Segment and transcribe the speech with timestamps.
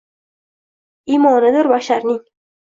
[1.17, 2.19] Imonidir basharning.